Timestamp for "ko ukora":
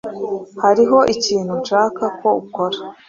2.19-2.77